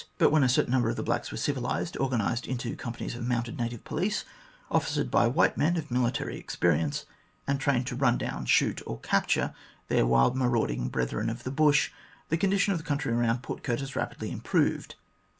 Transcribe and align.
But 0.17 0.31
when 0.31 0.41
a 0.43 0.49
certain 0.49 0.71
number 0.71 0.89
of 0.89 0.95
the 0.95 1.01
78 1.01 1.05
THE 1.05 1.09
GLADSTONE 1.11 1.29
COLONY 1.29 1.59
blacks 1.59 1.93
were 1.93 1.93
civilised, 1.93 1.97
organised 1.97 2.47
into 2.47 2.75
companies 2.75 3.15
of 3.15 3.27
mounted 3.27 3.59
native 3.59 3.83
police, 3.83 4.25
officered 4.71 5.11
by 5.11 5.27
white 5.27 5.57
men 5.57 5.77
of 5.77 5.91
military 5.91 6.39
experience,, 6.39 7.05
and 7.45 7.59
trained 7.59 7.85
to 7.85 7.95
run 7.95 8.17
down, 8.17 8.45
shoot, 8.45 8.81
or 8.87 8.99
capture 9.01 9.53
their 9.89 10.07
wild 10.07 10.35
marauding 10.35 10.87
brethren 10.89 11.29
of 11.29 11.43
the 11.43 11.51
bush, 11.51 11.91
the 12.29 12.37
condition 12.37 12.71
of 12.73 12.79
the 12.79 12.83
country 12.83 13.13
around 13.13 13.43
Port 13.43 13.61
Curtis 13.61 13.95
rapidly 13.95 14.31
improved. 14.31 14.95